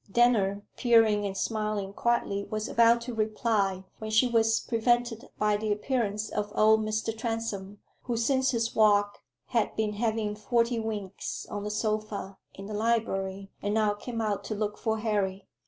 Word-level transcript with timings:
Denner, 0.11 0.63
peering 0.77 1.27
and 1.27 1.37
smiling 1.37 1.93
quietly, 1.93 2.47
was 2.49 2.67
about 2.67 3.01
to 3.01 3.13
reply, 3.13 3.83
when 3.99 4.09
she 4.09 4.25
was 4.27 4.59
prevented 4.59 5.29
by 5.37 5.57
the 5.57 5.71
appearance 5.71 6.29
of 6.31 6.51
old 6.55 6.79
Mr. 6.83 7.15
Transome, 7.15 7.77
who 8.05 8.17
since 8.17 8.49
his 8.49 8.73
walk 8.75 9.19
had 9.49 9.75
been 9.75 9.93
having 9.93 10.35
"forty 10.35 10.79
winks" 10.79 11.45
on 11.51 11.63
the 11.63 11.69
sofa 11.69 12.39
in 12.55 12.65
the 12.65 12.73
library, 12.73 13.51
and 13.61 13.75
now 13.75 13.93
came 13.93 14.21
out 14.21 14.43
to 14.45 14.55
look 14.55 14.75
for 14.79 14.97
Harry. 14.97 15.45